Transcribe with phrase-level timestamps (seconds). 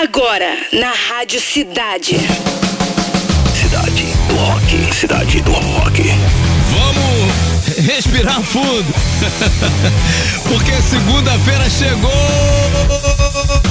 [0.00, 2.20] Agora, na Rádio Cidade.
[3.52, 4.94] Cidade do Rock.
[4.94, 6.04] Cidade do Rock.
[6.70, 8.94] Vamos respirar fundo.
[10.46, 13.67] Porque segunda-feira chegou.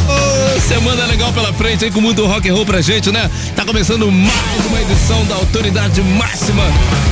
[0.59, 3.29] Semana legal pela frente aí com muito rock and roll pra gente, né?
[3.55, 6.63] Tá começando mais uma edição da autoridade máxima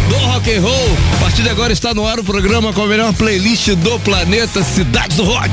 [0.09, 0.97] do rock and roll.
[1.13, 4.63] A partir de agora está no ar o programa com a melhor playlist do planeta
[4.63, 5.49] Cidade do Rock.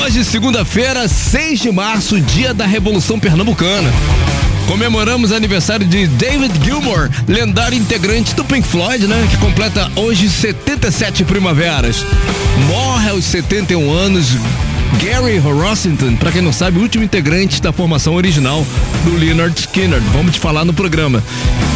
[0.00, 3.92] Hoje, segunda-feira, 6 de março, dia da Revolução Pernambucana.
[4.66, 9.26] Comemoramos aniversário de David Gilmour, lendário integrante do Pink Floyd, né?
[9.30, 12.04] Que completa hoje 77 primaveras.
[12.68, 14.26] Morre aos 71 anos
[15.02, 18.66] Gary Rossington, para quem não sabe, o último integrante da formação original
[19.04, 20.00] do Leonard Skinner.
[20.12, 21.22] Vamos te falar no programa.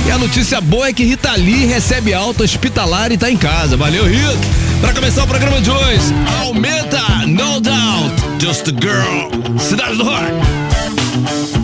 [0.06, 3.76] E a notícia boa é que Rita Lee recebe alta hospitalar e tá em casa.
[3.76, 4.38] Valeu, Rita!
[4.80, 11.59] Para começar o programa de hoje, aumenta, no doubt, just a girl, Cidade do Rock.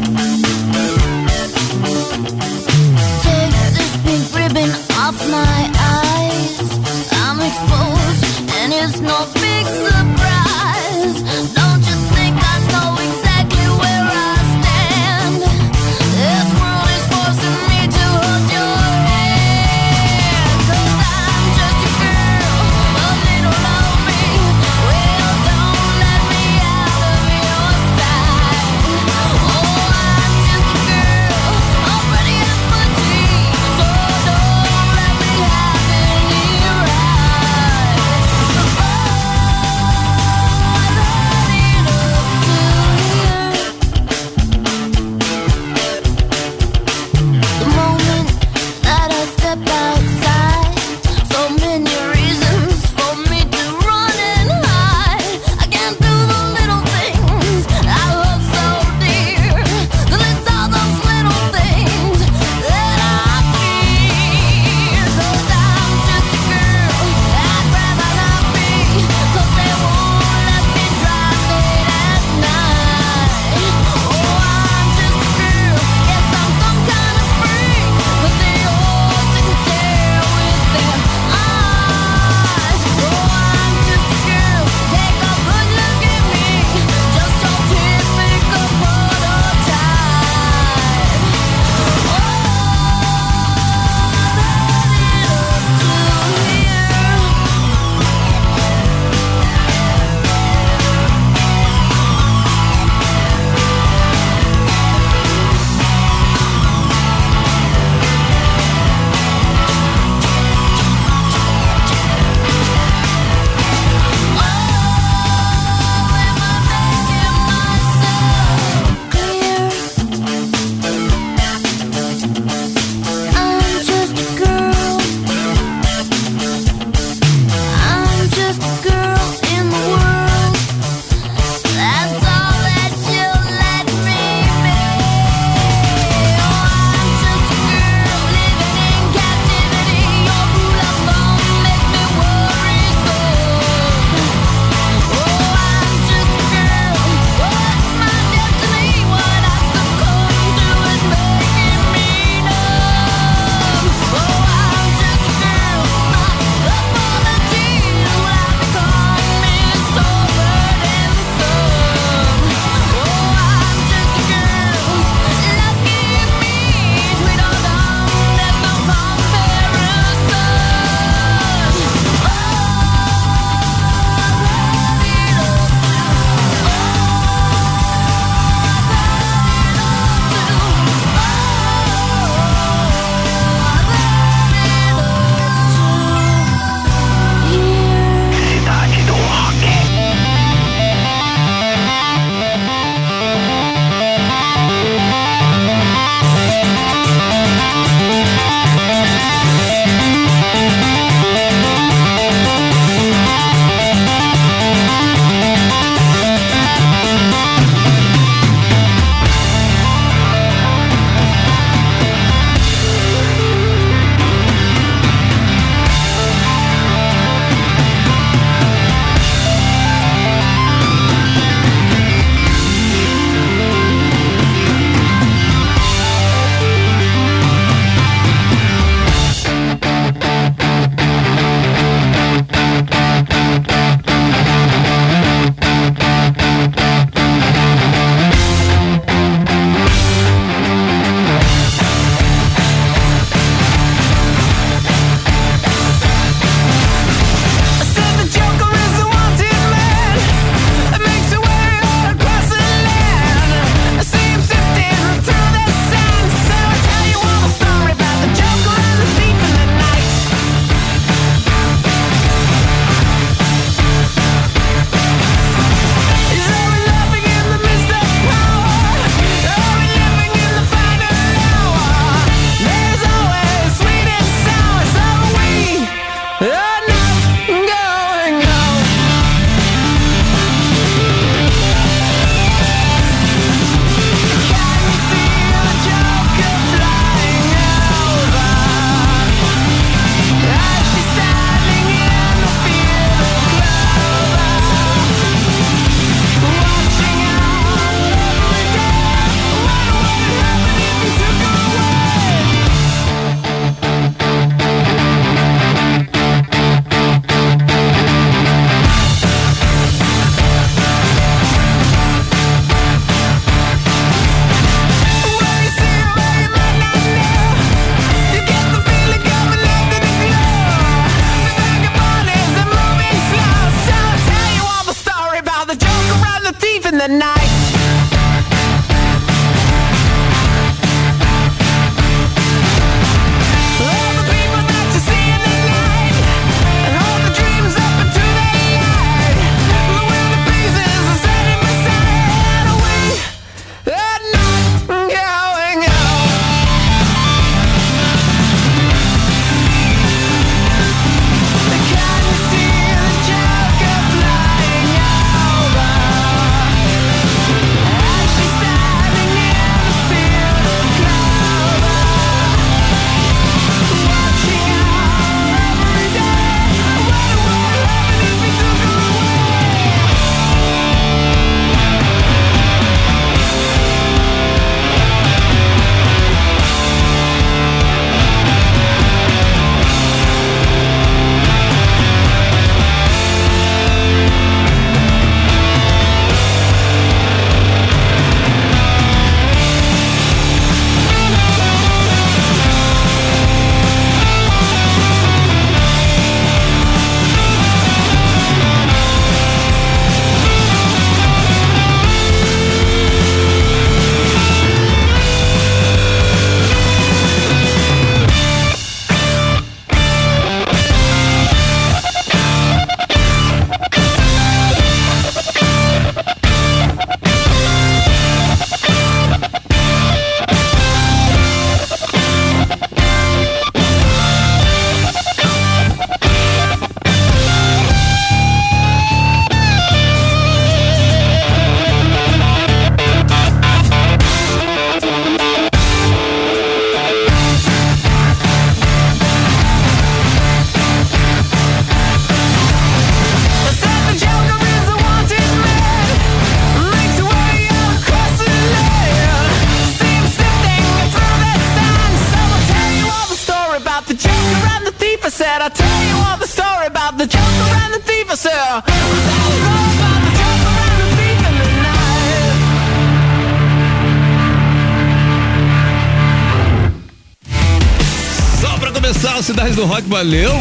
[469.96, 470.52] Rock valeu.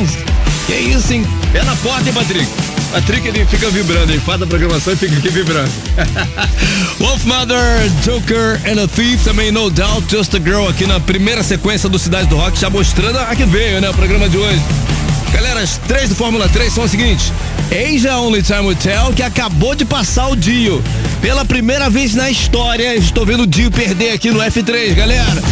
[0.66, 1.28] Que isso, hein?
[1.52, 2.48] Pé na porta, hein, Patrick?
[2.94, 5.70] Patrick, ele fica vibrando, ele faz a programação e fica aqui vibrando.
[7.02, 11.90] Wolfmother, Joker and a Thief, também No Doubt, Just a Girl aqui na primeira sequência
[11.90, 14.62] do Cidade do Rock, já mostrando a que veio, né, o programa de hoje.
[15.34, 17.34] Galera, as três do Fórmula 3 são as seguintes.
[17.70, 20.82] Asia Only Time Tell, que acabou de passar o Dio.
[21.22, 25.44] Pela primeira vez na história, estou vendo o Dio perder aqui no F3, galera.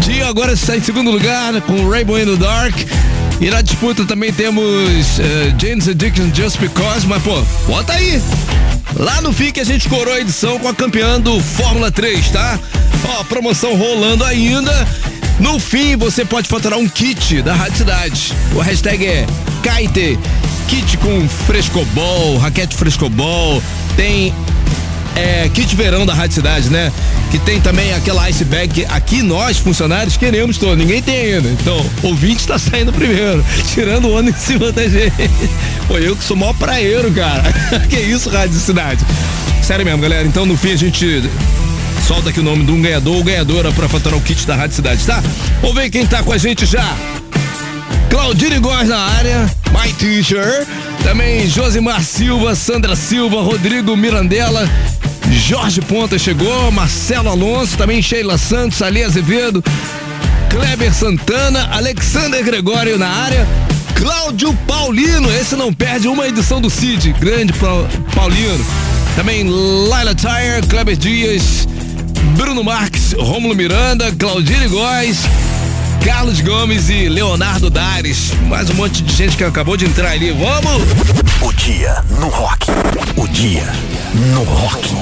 [0.00, 2.76] Dio agora está em segundo lugar com Rainbow in the Dark.
[3.40, 4.64] E na disputa também temos
[5.18, 8.20] uh, James Addiction Just Because, mas pô, bota aí.
[8.96, 12.58] Lá no FIC a gente corou a edição com a campeã do Fórmula 3, tá?
[13.08, 14.72] Ó, promoção rolando ainda.
[15.38, 18.32] No fim, você pode faturar um kit da Rádio Cidade.
[18.54, 19.26] O hashtag é
[19.62, 20.18] Kite.
[20.66, 23.62] Kit com frescobol, raquete frescobol,
[23.96, 24.34] tem
[25.16, 26.92] é, kit verão da Rádio Cidade, né?
[27.30, 30.76] Que tem também aquela ice bag que aqui nós, funcionários, queremos todo.
[30.76, 31.48] Ninguém tem ainda.
[31.48, 35.30] Então, ouvinte está saindo primeiro, tirando o ano em cima da gente.
[35.88, 37.42] Pô, eu que sou maior praeiro, cara.
[37.88, 39.04] que isso, Rádio Cidade.
[39.62, 40.26] Sério mesmo, galera.
[40.26, 41.22] Então, no fim, a gente
[42.06, 44.76] solta aqui o nome de um ganhador ou ganhadora para faturar o kit da Rádio
[44.76, 45.22] Cidade, tá?
[45.62, 46.94] Vamos ver quem tá com a gente já.
[48.10, 50.66] Claudine Góes na área, My Teacher.
[51.02, 54.68] Também Josimar Silva, Sandra Silva, Rodrigo Mirandela,
[55.32, 59.62] Jorge Ponta chegou, Marcelo Alonso, também Sheila Santos, Ali Azevedo,
[60.50, 63.46] Kleber Santana, Alexander Gregório na área,
[63.94, 67.52] Cláudio Paulino, esse não perde uma edição do Cid, grande
[68.14, 68.64] Paulino.
[69.16, 71.66] Também Laila Tire, Kleber Dias,
[72.36, 75.18] Bruno Marques, Rômulo Miranda, Claudine Góes,
[76.06, 78.32] Carlos Gomes e Leonardo Dares.
[78.46, 80.30] Mais um monte de gente que acabou de entrar ali.
[80.30, 80.84] Vamos!
[81.42, 82.68] O dia no rock.
[83.16, 83.66] O dia
[84.32, 84.94] no rock.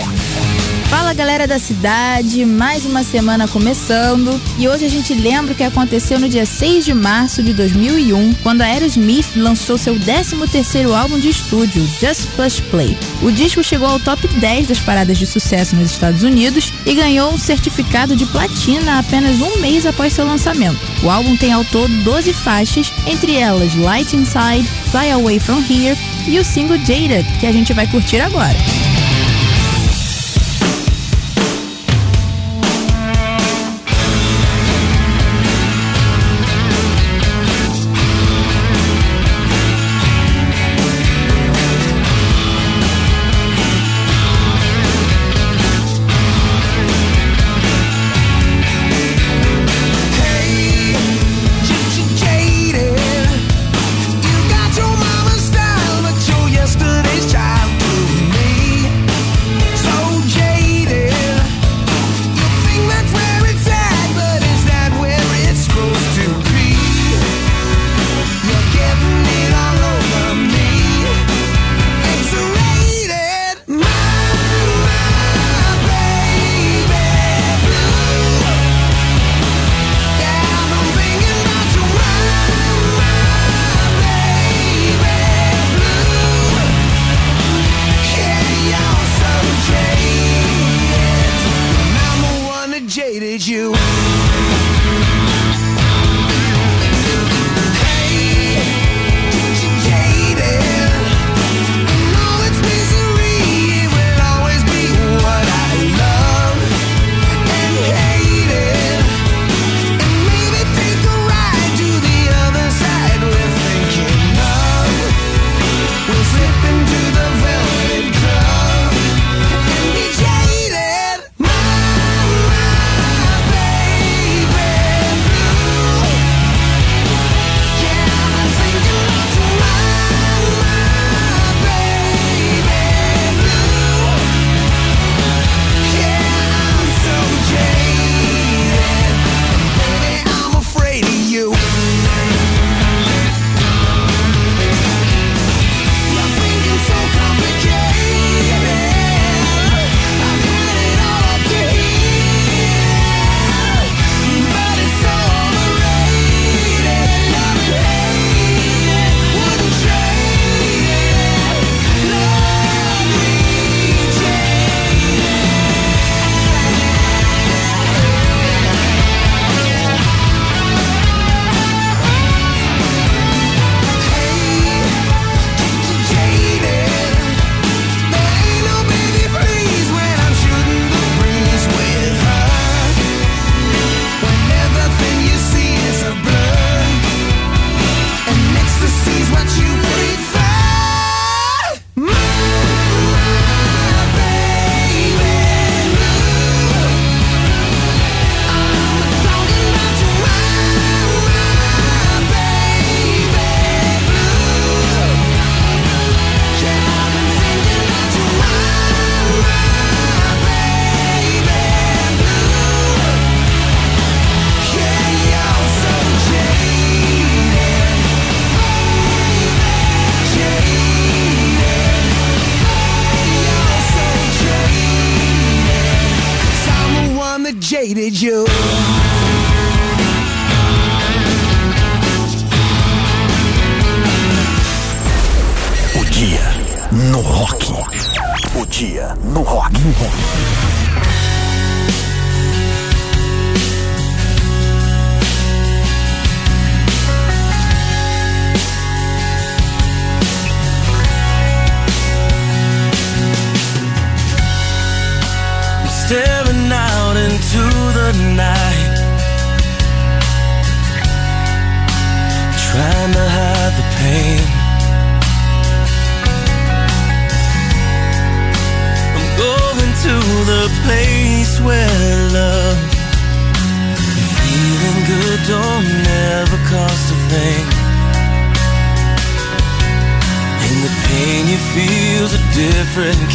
[0.88, 5.64] Fala galera da cidade, mais uma semana começando e hoje a gente lembra o que
[5.64, 11.19] aconteceu no dia 6 de março de 2001, quando a Aerosmith lançou seu 13º álbum
[11.19, 12.97] de estúdio, Just Push Play.
[13.23, 17.33] O disco chegou ao top 10 das paradas de sucesso nos Estados Unidos e ganhou
[17.33, 20.79] um certificado de platina apenas um mês após seu lançamento.
[21.03, 25.99] O álbum tem ao todo 12 faixas, entre elas Light Inside, Fly Away From Here
[26.29, 28.57] e o single Jaded, que a gente vai curtir agora.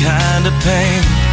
[0.04, 1.29] kind of pain.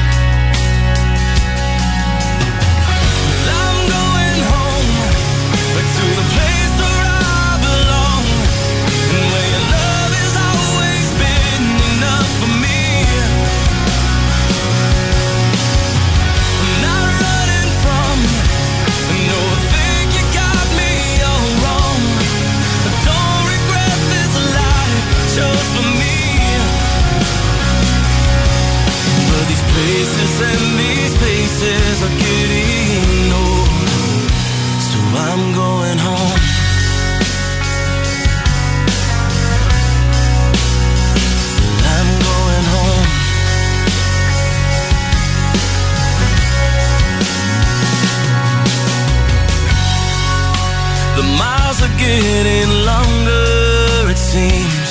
[52.07, 54.91] getting longer, it seems.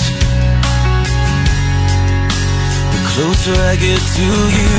[2.93, 4.75] The closer I get to you,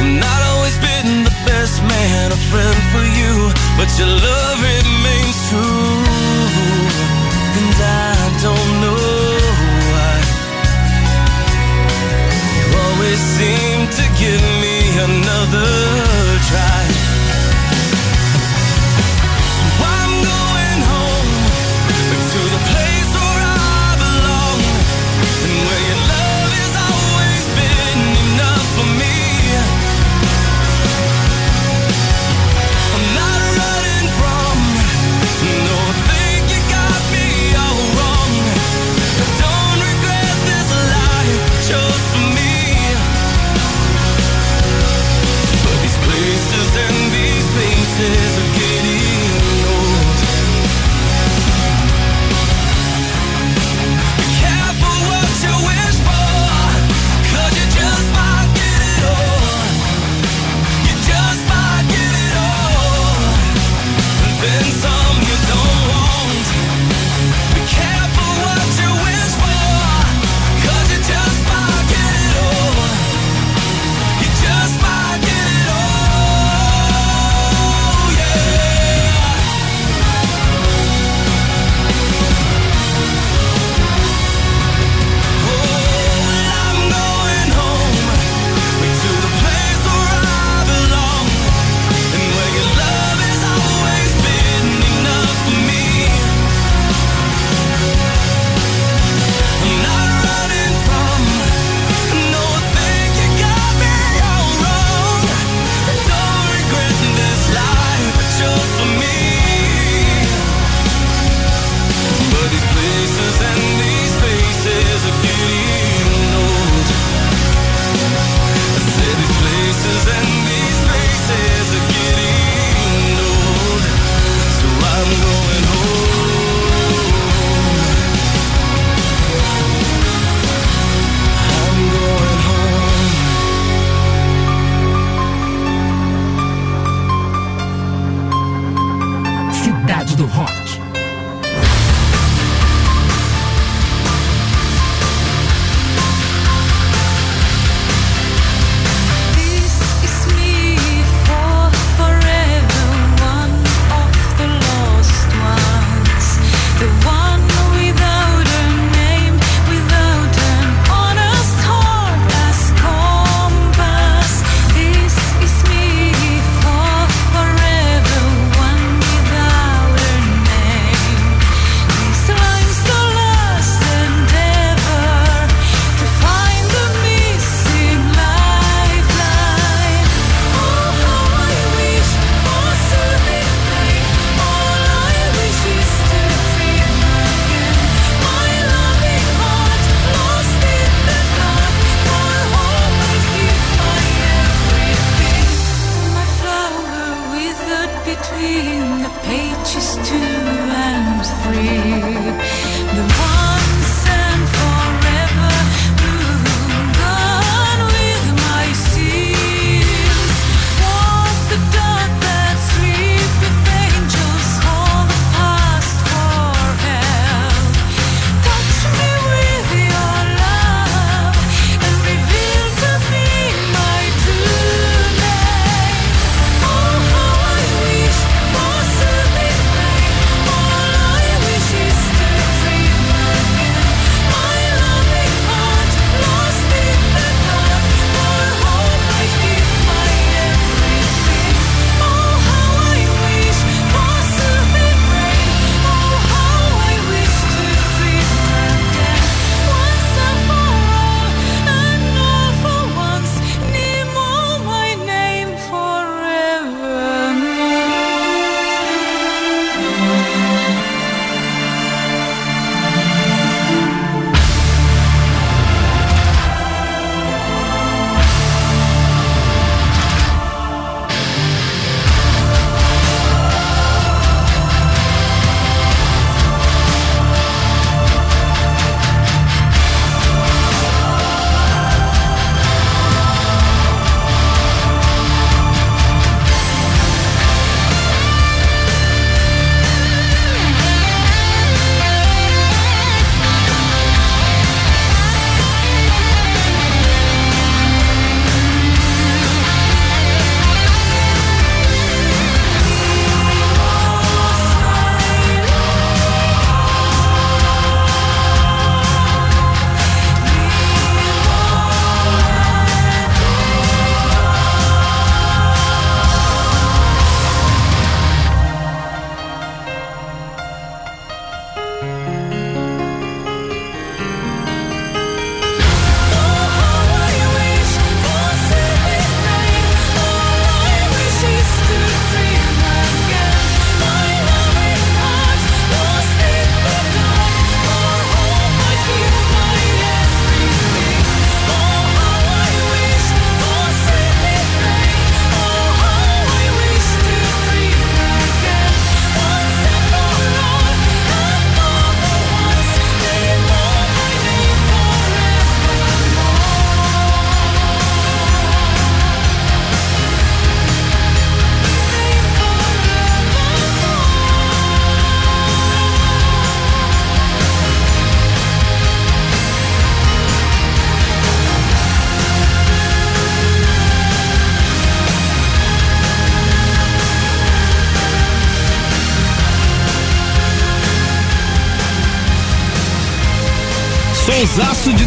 [0.00, 3.34] I'm not always been the best man, a friend for you,
[3.78, 6.02] but your love remains true.
[7.58, 7.78] And
[8.10, 9.04] I don't know
[9.90, 10.16] why.
[12.58, 14.76] You always seem to give me
[15.08, 15.70] another
[16.50, 16.97] try.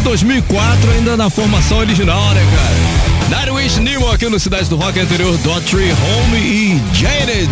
[0.02, 3.12] 2004, ainda na formação original, né, cara?
[3.30, 7.50] Nightwish Nemo aqui no Cidade do Rock anterior, Daughtry Home e Janet.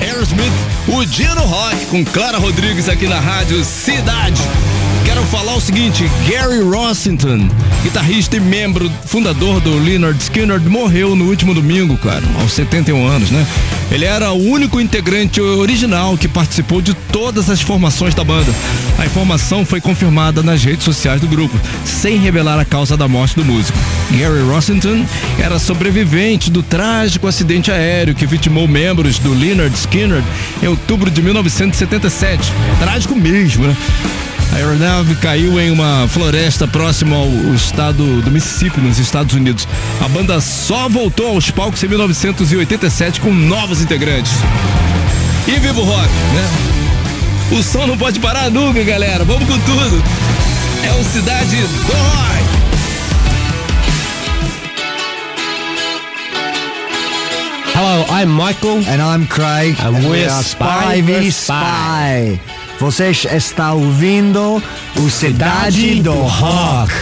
[0.00, 0.52] Aerosmith,
[0.88, 4.15] o dia no rock, com Clara Rodrigues aqui na rádio Cidade.
[5.36, 7.46] Falar o seguinte, Gary Rossington,
[7.82, 13.30] guitarrista e membro fundador do Leonard Skinner, morreu no último domingo, cara, aos 71 anos,
[13.30, 13.46] né?
[13.90, 18.50] Ele era o único integrante original que participou de todas as formações da banda.
[18.98, 23.36] A informação foi confirmada nas redes sociais do grupo, sem revelar a causa da morte
[23.36, 23.76] do músico.
[24.12, 25.04] Gary Rossington
[25.38, 30.24] era sobrevivente do trágico acidente aéreo que vitimou membros do Leonard Skinner
[30.62, 32.50] em outubro de 1977.
[32.80, 33.76] Trágico mesmo, né?
[34.56, 39.68] A aeronave caiu em uma floresta próxima ao estado do Mississippi, nos Estados Unidos.
[40.02, 44.32] A banda só voltou aos palcos em 1987 com novos integrantes.
[45.46, 47.58] E viva o rock, né?
[47.58, 49.24] O som não pode parar nunca, galera.
[49.24, 50.02] Vamos com tudo.
[50.82, 52.36] É o Cidade do Rock.
[57.74, 58.78] Hello, I'm Michael.
[58.88, 59.76] And I'm Craig.
[59.82, 61.36] And we we're are Spy Spy v vs.
[61.36, 62.65] Spy.
[62.78, 64.62] Você está ouvindo
[64.96, 66.92] o Cidade do Rock.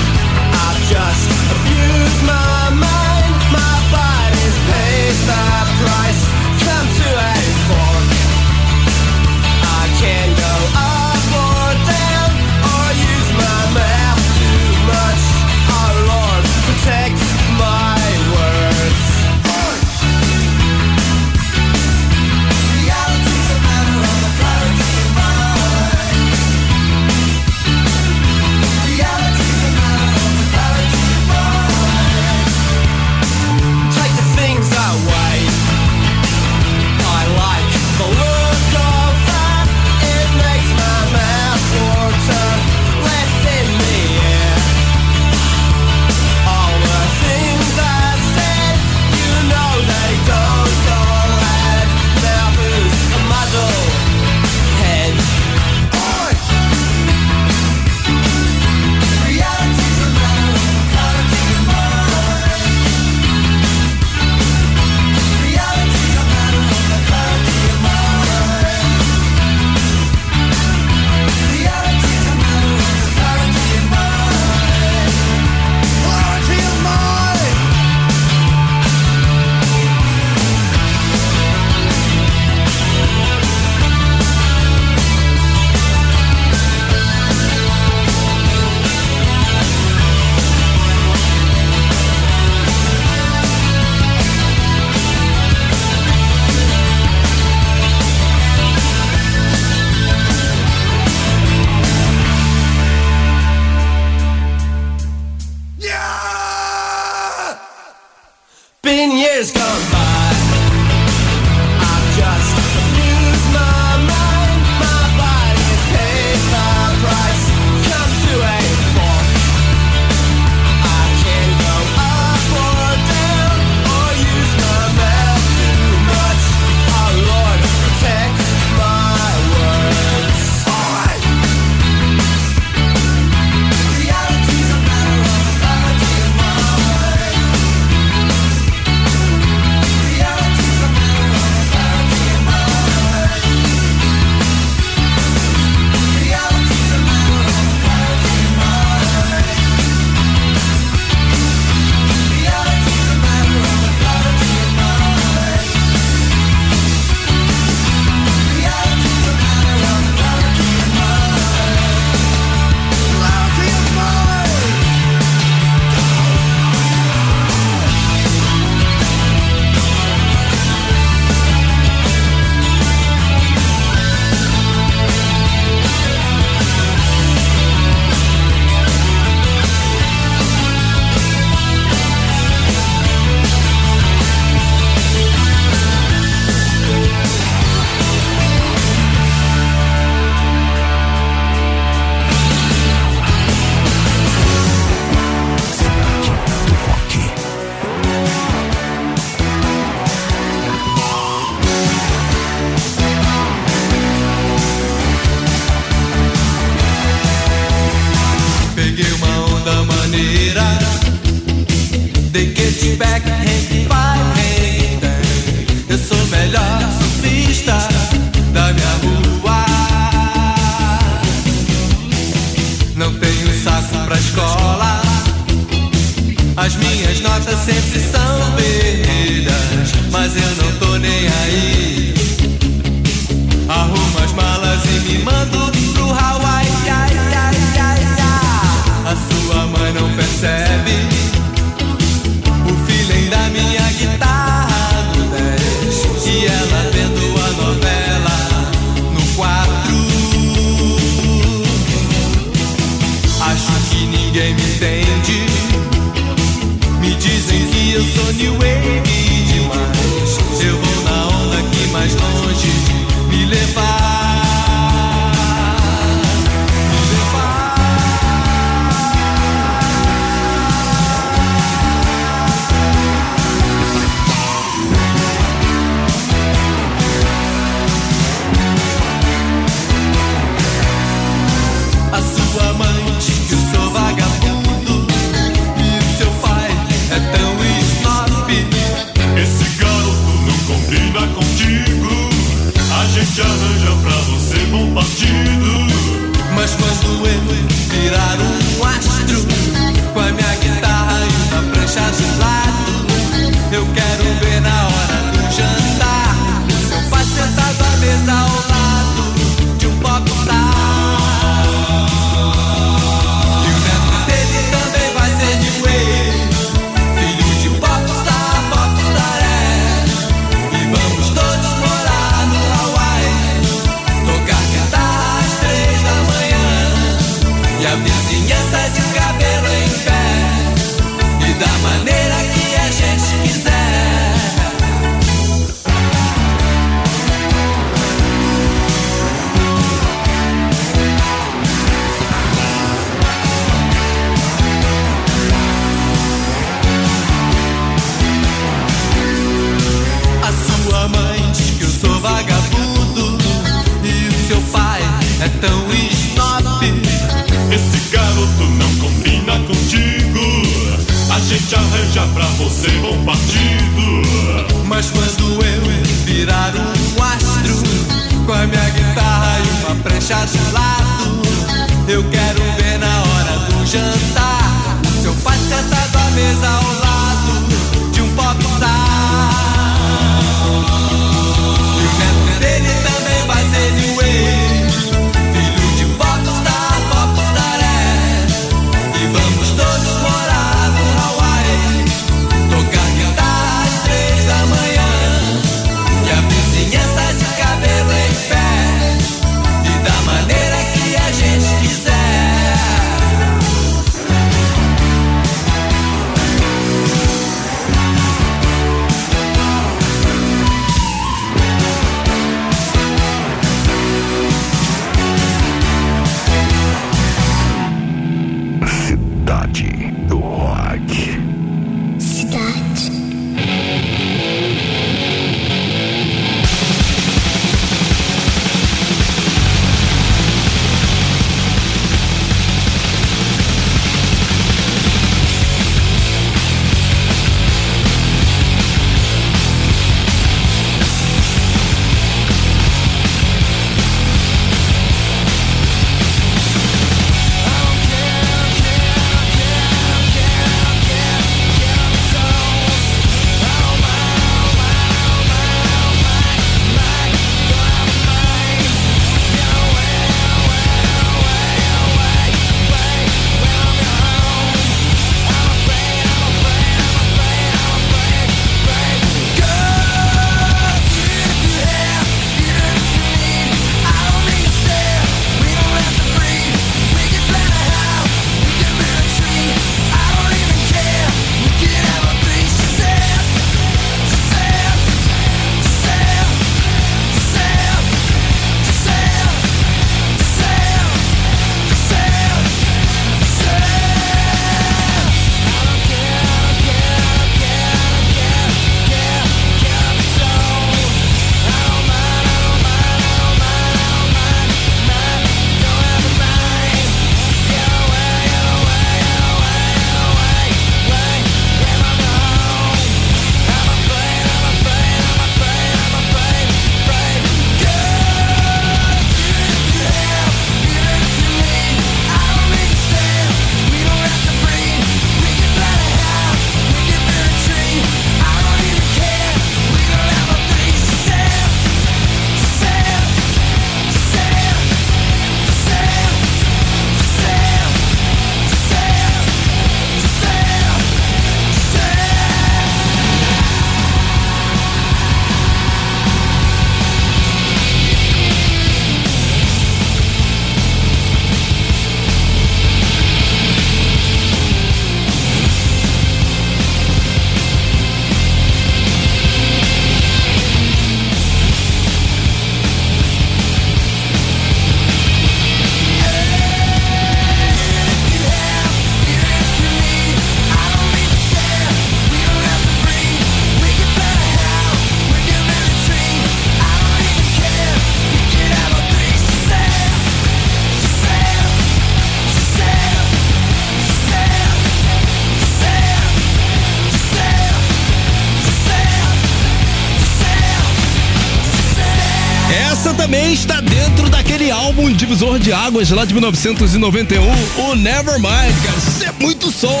[595.42, 597.42] Divisor de águas lá de 1991,
[597.78, 598.96] o Nevermind, cara.
[598.96, 600.00] Isso é muito som.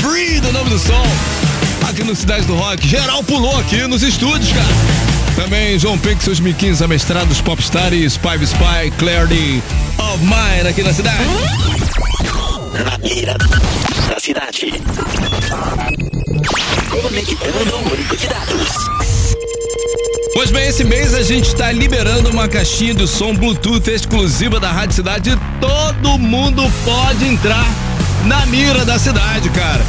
[0.00, 1.02] Breathe, o nome do som.
[1.88, 2.86] Aqui no Cidade do Rock.
[2.86, 4.68] Geral pulou aqui nos estúdios, cara.
[5.34, 9.62] Também João seus miquinhos amestrados, Popstar e Spy Spy, Clarity
[9.98, 11.24] of Mine aqui na cidade.
[12.84, 13.36] Na mira
[14.08, 14.72] da cidade.
[16.90, 19.09] Conectando o banco de dados.
[20.40, 24.72] Pois bem, esse mês a gente está liberando uma caixinha de som Bluetooth exclusiva da
[24.72, 25.38] Rádio Cidade.
[25.60, 27.66] Todo mundo pode entrar
[28.24, 29.82] na mira da cidade, cara.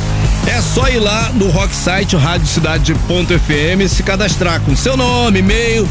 [0.45, 5.87] É só ir lá no rock site radiocidade.fm se cadastrar com seu nome, e-mail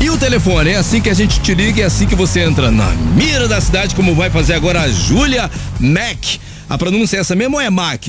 [0.00, 0.70] e o telefone.
[0.70, 3.60] É assim que a gente te liga, é assim que você entra na mira da
[3.60, 5.48] cidade, como vai fazer agora a Júlia
[5.78, 6.40] Mac.
[6.68, 8.08] A pronúncia é essa mesmo ou é Mac?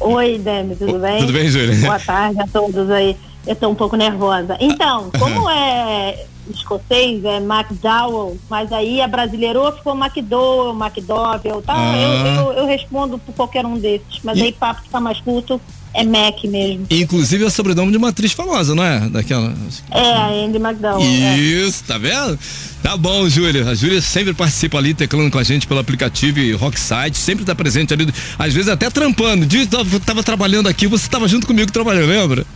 [0.00, 1.18] Oi, Demi, tudo bem?
[1.18, 1.76] tudo bem, Júlia?
[1.76, 3.14] Boa tarde a todos aí.
[3.46, 4.56] Eu tô um pouco nervosa.
[4.60, 11.74] Então, como é escocês, é McDowell, mas aí a brasileirou, ficou McDowell, McDowell, tá?
[11.76, 11.96] Ah.
[11.96, 14.20] Eu, eu, eu respondo por qualquer um desses.
[14.22, 15.60] Mas E- aí, papo que tá mais curto,
[15.92, 16.86] é Mac mesmo.
[16.90, 19.00] Inclusive é o sobrenome de uma atriz famosa, não é?
[19.08, 19.52] Daquela.
[19.90, 21.00] É, a Andy McDowell.
[21.00, 21.36] é.
[21.38, 22.38] Isso, tá vendo?
[22.82, 23.68] Tá bom, Júlia.
[23.68, 27.54] A Júlia sempre participa ali, teclando com a gente pelo aplicativo e Rocksite, sempre tá
[27.54, 28.06] presente ali,
[28.38, 29.44] às vezes até trampando.
[29.44, 32.46] Diz, tava, tava trabalhando aqui, você tava junto comigo trabalhando, lembra?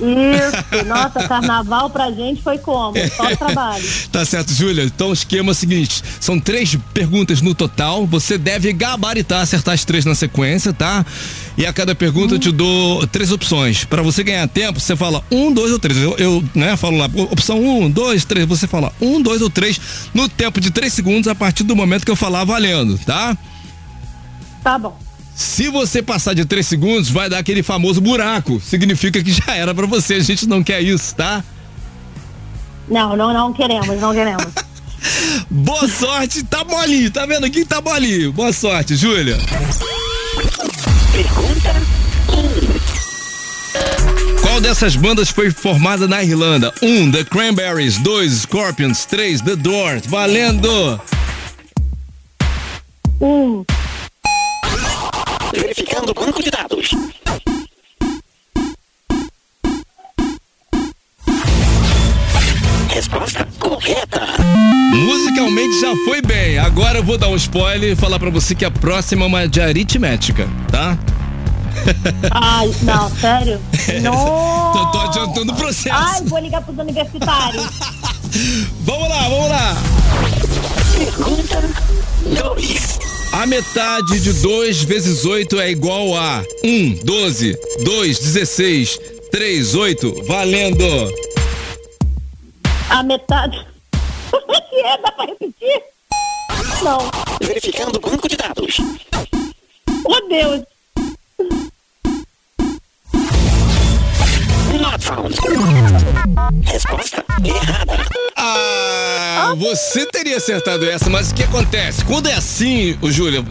[0.00, 2.94] Isso, nossa, carnaval pra gente foi como?
[3.16, 3.84] Só trabalho.
[4.12, 4.84] Tá certo, Júlia.
[4.84, 8.06] Então o esquema é o seguinte: são três perguntas no total.
[8.06, 11.04] Você deve gabaritar, acertar as três na sequência, tá?
[11.56, 13.84] E a cada pergunta eu te dou três opções.
[13.84, 15.98] Pra você ganhar tempo, você fala um, dois ou três.
[15.98, 18.46] Eu, eu né, falo lá, opção um, dois, três.
[18.46, 19.80] Você fala um, dois ou três
[20.14, 23.36] no tempo de três segundos a partir do momento que eu falar valendo, tá?
[24.62, 25.07] Tá bom.
[25.38, 28.60] Se você passar de três segundos, vai dar aquele famoso buraco.
[28.60, 30.14] Significa que já era pra você.
[30.14, 31.44] A gente não quer isso, tá?
[32.88, 34.44] Não, não, não queremos, não queremos.
[35.48, 37.64] Boa sorte, tá molinho, tá vendo aqui?
[37.64, 38.32] Tá molinho.
[38.32, 39.38] Boa sorte, Júlia.
[41.12, 41.72] Pergunta
[44.42, 46.74] Qual dessas bandas foi formada na Irlanda?
[46.82, 46.88] 1.
[46.88, 47.98] Um, The Cranberries.
[47.98, 48.32] 2.
[48.32, 49.04] Scorpions.
[49.04, 49.40] 3.
[49.42, 50.02] The Doors.
[50.04, 51.00] Valendo!
[53.20, 53.64] Um,
[55.98, 56.90] verificando o banco de dados.
[62.88, 64.20] Resposta correta.
[64.92, 66.58] Musicalmente já foi bem.
[66.58, 69.48] Agora eu vou dar um spoiler e falar pra você que a próxima é uma
[69.48, 70.98] de aritmética, tá?
[72.32, 73.60] ai, não, sério?
[74.02, 74.72] Não.
[74.72, 75.94] Tô, tô adiantando o processo.
[75.94, 77.64] Ai, vou ligar pros universitários.
[78.84, 79.76] Vamos lá, vamos lá.
[80.98, 81.62] Pergunta
[82.42, 83.07] 2.
[83.32, 88.98] A metade de 2 vezes 8 é igual a 1, 12, 2, 16,
[89.30, 90.24] 3, 8.
[90.24, 90.84] Valendo!
[92.90, 93.64] A metade.
[94.30, 94.98] Como é que é?
[94.98, 95.82] Dá pra repetir?
[96.82, 96.98] Não.
[97.40, 98.76] Verificando o banco de dados.
[100.04, 100.62] Oh, Deus.
[106.64, 108.04] Resposta errada.
[108.36, 112.04] Ah, você teria acertado essa, mas o que acontece?
[112.04, 113.44] Quando é assim, ô Júlia,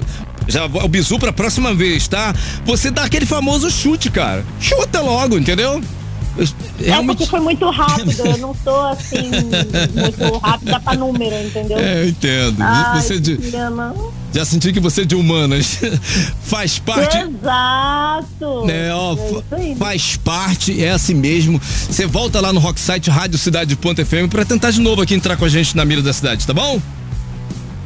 [0.47, 2.33] já o bizu pra próxima vez, tá?
[2.65, 4.45] Você dá aquele famoso chute, cara.
[4.59, 5.81] Chuta logo, entendeu?
[6.37, 8.11] Eu- É porque foi muito rápido.
[8.25, 11.77] Eu não sou assim, muito rápida pra número, entendeu?
[11.79, 12.57] É, eu entendo.
[12.61, 13.39] Ai, você de-
[14.33, 15.79] já senti que você é de humanas.
[16.43, 17.17] Faz parte.
[17.17, 18.69] Exato.
[18.69, 19.15] É, ó,
[19.51, 21.59] É faz parte, é assim mesmo.
[21.89, 25.75] Você volta lá no Rocksite Radiocidade.fm pra tentar de novo aqui entrar com a gente
[25.75, 26.79] na mira da cidade, tá bom?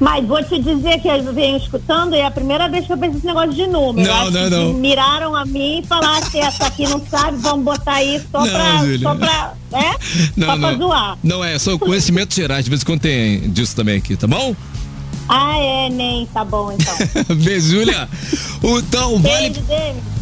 [0.02, 2.98] Mas vou te dizer que eu venho escutando e é a primeira vez que eu
[2.98, 4.08] penso esse negócio de número.
[4.08, 4.74] Não, não, que não.
[4.74, 8.52] Miraram a mim e falaram se essa aqui não sabe, vamos botar isso só Não,
[8.52, 8.78] pra.
[8.78, 9.00] Júlia.
[9.00, 9.54] Só pra.
[9.72, 9.96] né?
[10.44, 11.18] só pra zoar.
[11.24, 14.56] Não é, são conhecimentos gerais, de vez em quando tem disso também aqui, tá bom?
[15.28, 16.94] Ah, é, nem, tá bom então.
[17.38, 18.08] Beijo, Júlia.
[18.64, 19.50] Então, vale.
[19.50, 19.62] Beijo.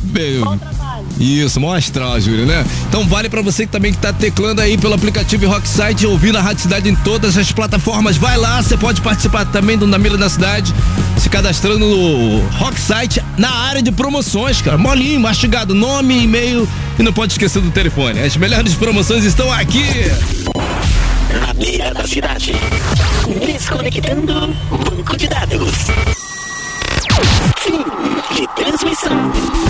[0.04, 0.45] Beijo.
[0.45, 1.06] Bom trabalho.
[1.20, 2.66] Isso, mostra, a Júlia, né?
[2.88, 6.41] Então vale pra você que também que tá teclando aí pelo aplicativo Rocksite, ouvindo a
[6.41, 8.18] Rádio Cidade em todas as plataformas.
[8.18, 10.74] Vai lá, você pode participar também do Na Mira da Cidade,
[11.18, 14.78] se cadastrando no Rocksite na área de promoções, cara.
[14.78, 18.20] Molinho, mastigado, nome, e-mail e não pode esquecer do telefone.
[18.20, 19.84] As melhores promoções estão aqui.
[21.34, 22.54] Na beira da cidade.
[23.46, 25.88] Desconectando banco de dados.
[27.60, 27.84] Fim
[28.36, 29.68] de transmissão.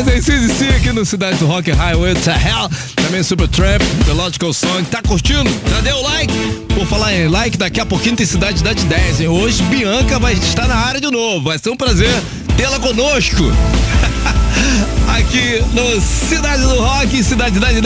[0.00, 0.16] Rapaz?
[0.18, 2.68] É CDC aqui no Cidade do Rock Highway to Hell.
[2.96, 4.84] Também Super Trap, The Logical Song.
[4.84, 5.50] Tá curtindo?
[5.68, 6.32] Já deu like?
[6.74, 9.28] Por falar em like, daqui a pouquinho tem Cidade da 10, hein?
[9.28, 11.44] Hoje Bianca vai estar na área de novo.
[11.44, 12.10] Vai ser um prazer
[12.56, 13.42] tê-la conosco.
[15.18, 17.82] aqui no Cidade do Rock, Cidade da 10.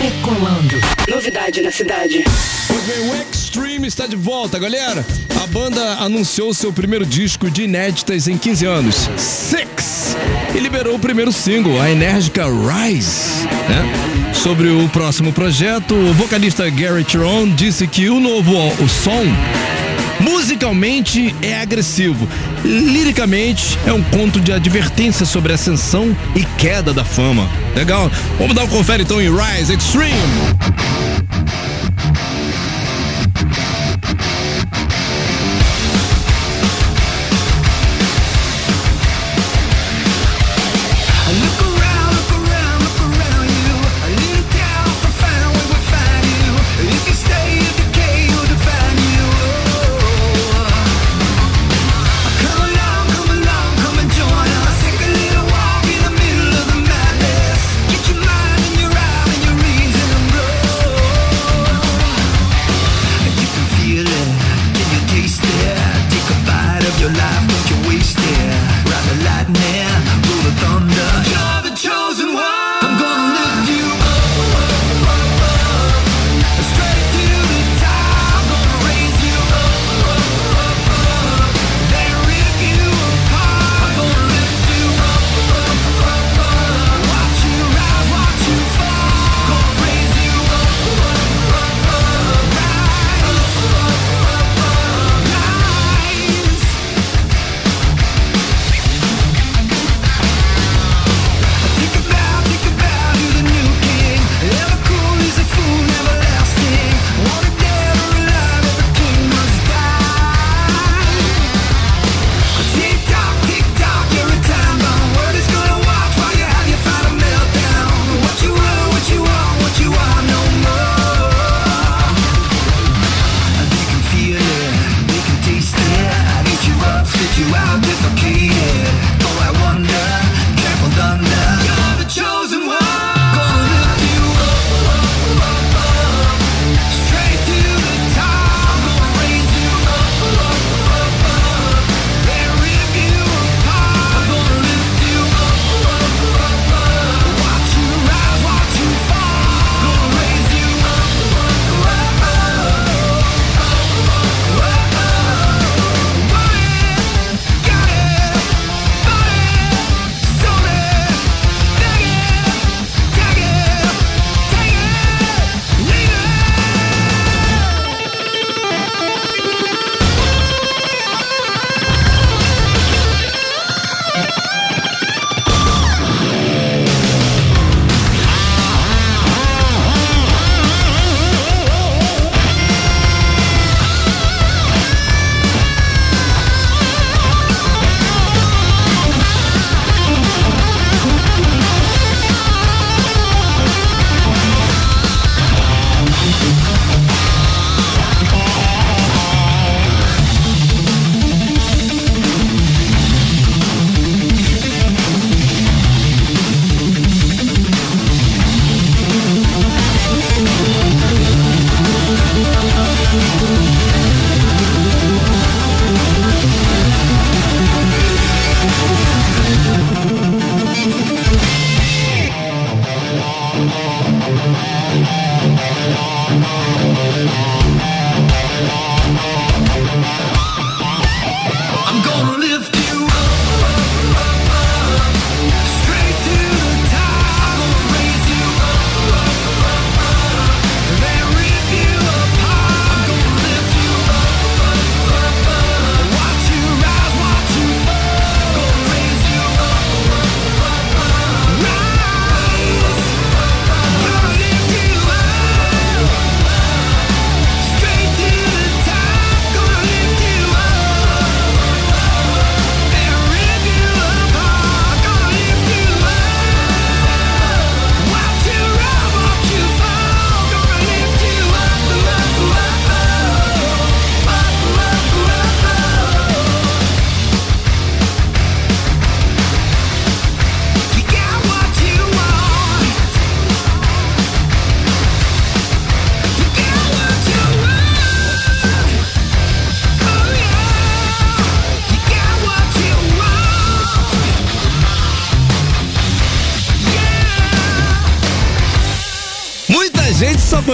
[0.00, 0.80] Decolando.
[1.08, 2.24] Novidade na cidade.
[2.72, 5.04] Pois bem, o Extreme está de volta, galera.
[5.42, 10.16] A banda anunciou seu primeiro disco de inéditas em 15 anos, Six,
[10.54, 13.46] e liberou o primeiro single, a enérgica Rise.
[13.68, 14.32] né?
[14.32, 19.22] Sobre o próximo projeto, o vocalista Gary Ron disse que o novo o som
[20.18, 22.26] musicalmente é agressivo,
[22.64, 27.46] liricamente é um conto de advertência sobre ascensão e queda da fama.
[27.76, 28.10] Legal?
[28.38, 30.16] Vamos dar um confere então em Rise Extreme.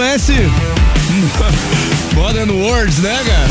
[0.09, 0.33] Conhece
[2.15, 3.47] Modern Words, né, cara?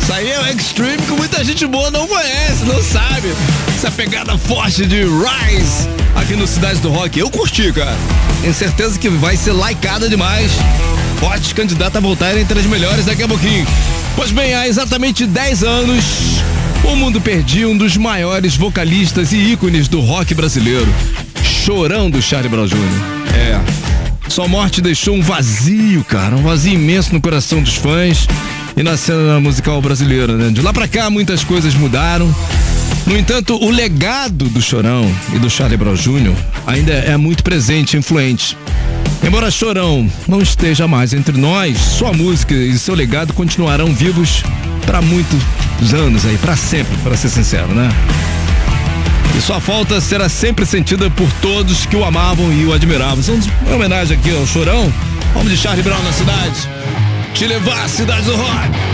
[0.00, 3.28] Isso aí é o Extreme que muita gente boa não conhece, não sabe.
[3.76, 5.86] Essa pegada forte de Rise
[6.16, 7.18] aqui no Cidade do Rock.
[7.18, 7.94] Eu curti, cara.
[8.40, 10.50] Tenho certeza que vai ser likeada demais.
[11.20, 13.66] Forte candidata a voltar entre as melhores daqui a pouquinho.
[14.16, 16.04] Pois bem, há exatamente 10 anos,
[16.84, 20.88] o mundo perdia um dos maiores vocalistas e ícones do rock brasileiro.
[21.42, 22.78] Chorão do Charlie Brown Jr.
[23.34, 23.87] É.
[24.28, 28.28] Sua morte deixou um vazio, cara, um vazio imenso no coração dos fãs
[28.76, 30.50] e na cena musical brasileira, né?
[30.50, 32.32] De lá pra cá muitas coisas mudaram.
[33.06, 36.34] No entanto, o legado do Chorão e do Charlie Brown Jr.
[36.66, 38.56] ainda é muito presente e influente.
[39.26, 44.42] Embora Chorão não esteja mais entre nós, sua música e seu legado continuarão vivos
[44.86, 45.40] para muitos
[45.92, 47.88] anos aí, para sempre, para ser sincero, né?
[49.38, 53.22] E sua falta será sempre sentida por todos que o amavam e o admiravam.
[53.22, 54.92] São uma homenagem aqui ao Chorão,
[55.32, 56.68] homem de Charlie Brown na cidade.
[57.34, 58.87] Te levar à cidade do rock.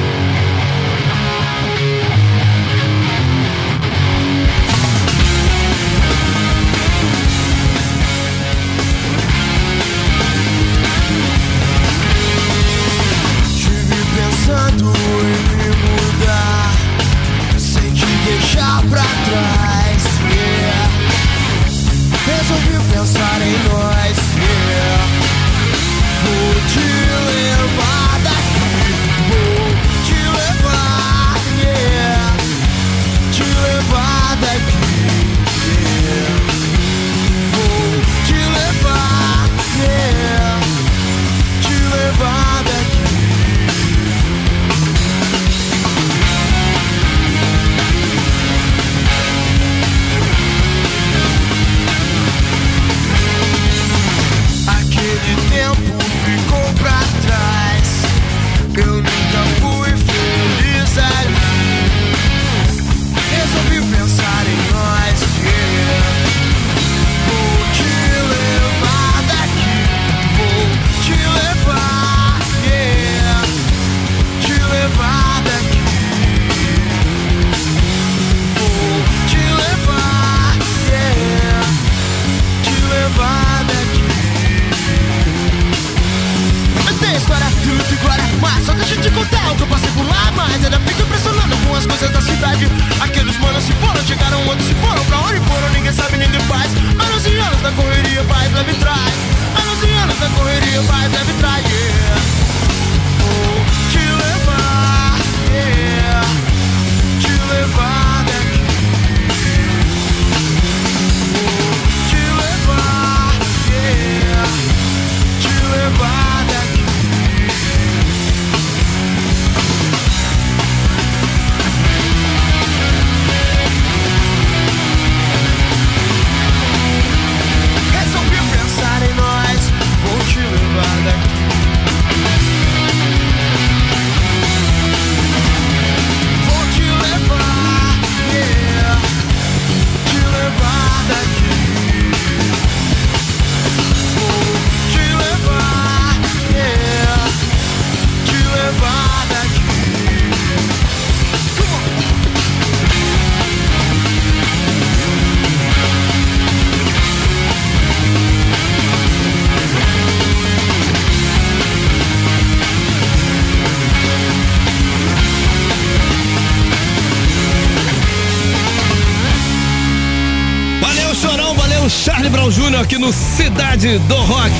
[173.84, 174.50] Do Rock.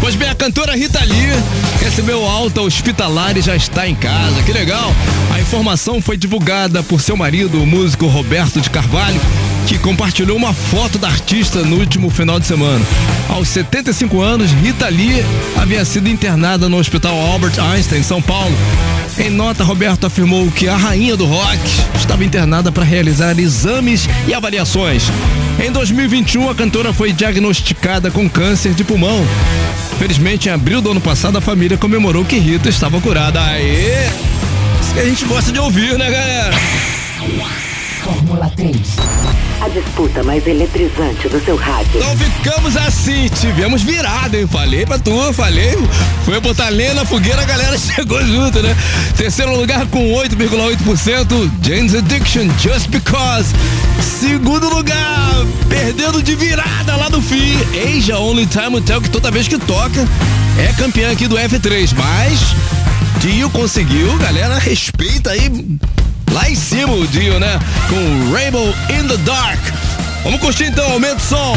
[0.00, 1.26] Pois bem, a cantora Rita Lee
[1.82, 4.40] recebeu alta hospitalar e já está em casa.
[4.44, 4.94] Que legal!
[5.34, 9.20] A informação foi divulgada por seu marido, o músico Roberto de Carvalho,
[9.66, 12.84] que compartilhou uma foto da artista no último final de semana.
[13.28, 15.24] Aos 75 anos, Rita Lee
[15.56, 18.54] havia sido internada no Hospital Albert Einstein, em São Paulo.
[19.20, 21.60] Em nota, Roberto afirmou que a rainha do rock
[21.94, 25.04] estava internada para realizar exames e avaliações.
[25.62, 29.22] Em 2021, a cantora foi diagnosticada com câncer de pulmão.
[29.98, 33.44] Felizmente, em abril do ano passado, a família comemorou que Rita estava curada.
[33.44, 34.08] Aê!
[34.80, 36.56] Isso que a gente gosta de ouvir, né, galera?
[38.02, 38.76] Fórmula 3.
[39.60, 42.00] A disputa mais eletrizante do seu rádio.
[42.00, 44.46] Então ficamos assim, tivemos virada, hein?
[44.46, 45.76] Falei pra tu, falei.
[46.24, 48.74] Foi botar lenha na fogueira, a galera chegou junto, né?
[49.16, 53.54] Terceiro lugar com 8,8%, James Addiction, Just Because.
[54.00, 57.56] Segundo lugar, perdendo de virada lá no fim,
[57.96, 60.08] Asia Only Time Tell, que toda vez que toca
[60.58, 62.40] é campeã aqui do F3, mas
[63.20, 65.50] Dio conseguiu, galera, respeita aí
[66.32, 67.58] lá em cima o Dio, né?
[67.88, 69.60] Com Rainbow in the Dark.
[70.22, 71.56] Vamos curtir então, aumenta o som.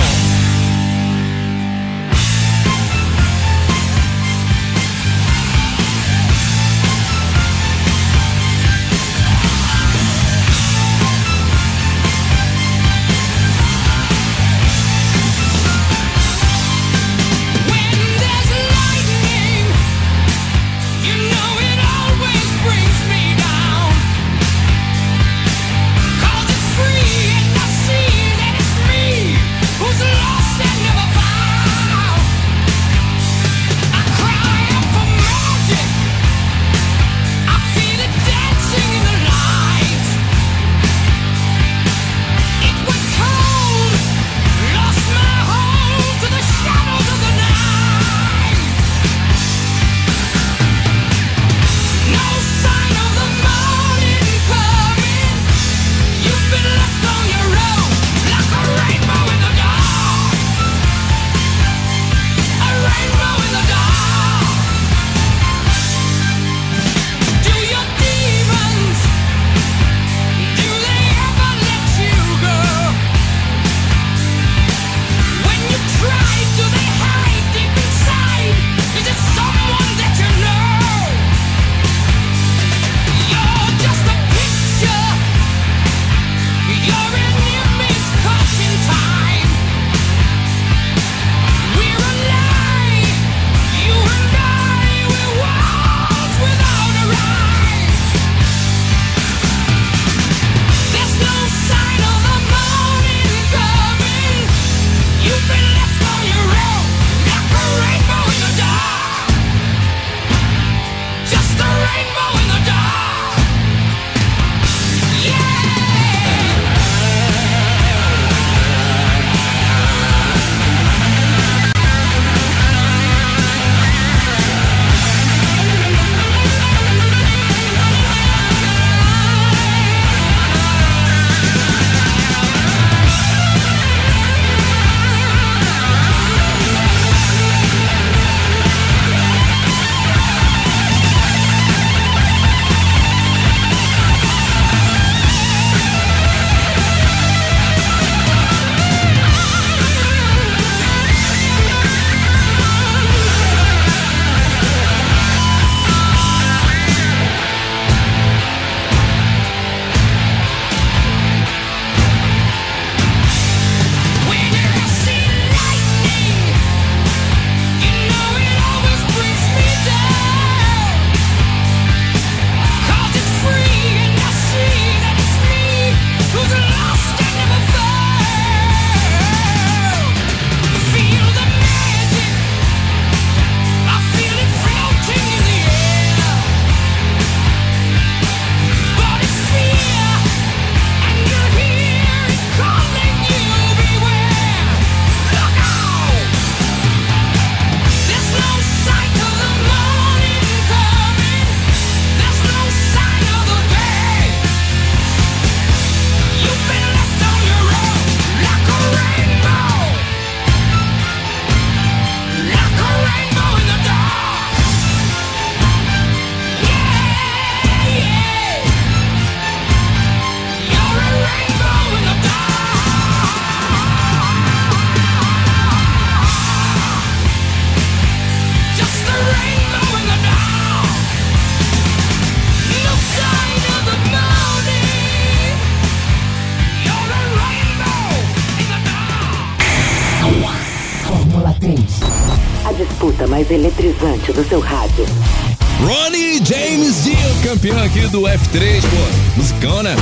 [247.64, 249.38] Campeão aqui do F3, pô.
[249.38, 249.96] Musicão, né?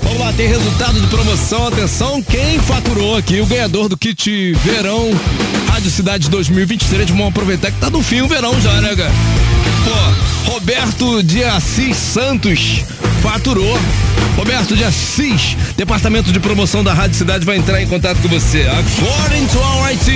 [0.00, 1.66] Vamos lá, tem resultado de promoção.
[1.66, 3.38] Atenção, quem faturou aqui?
[3.40, 5.10] O ganhador do kit Verão
[5.68, 7.10] Rádio Cidade 2023.
[7.10, 9.12] Vamos aproveitar que tá no fim o verão já, né, cara?
[9.84, 12.82] Pô, Roberto de Assis Santos
[13.22, 13.78] faturou.
[14.36, 18.62] Roberto de Assis, Departamento de Promoção da Rádio Cidade vai entrar em contato com você.
[18.62, 20.10] According to our IT,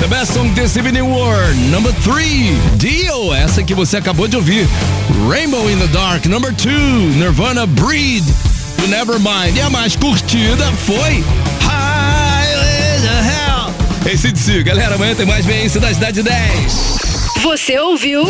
[0.00, 4.66] the best song this evening were number three, Dio, essa que você acabou de ouvir.
[5.30, 6.70] Rainbow in the Dark, number two,
[7.16, 8.24] Nirvana Breed,
[8.80, 9.56] You Never Mind.
[9.56, 11.22] E a mais curtida foi
[11.62, 14.14] High in the Hell.
[14.14, 16.98] ACDC, galera, amanhã tem mais Vem Cidade 10.
[17.42, 18.24] Você ouviu?